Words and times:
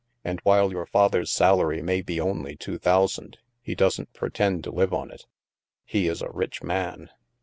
And 0.23 0.39
while 0.39 0.71
your 0.71 0.87
father's 0.87 1.29
salary 1.31 1.83
may 1.83 2.01
be 2.01 2.19
only 2.19 2.55
two 2.55 2.79
thousand, 2.79 3.37
he 3.61 3.75
doesn't 3.75 4.13
pretend 4.13 4.63
to 4.63 4.71
live 4.71 4.95
on 4.95 5.11
it. 5.11 5.27
He 5.85 6.07
is 6.07 6.23
a 6.23 6.31
rich 6.31 6.63
man. 6.63 7.11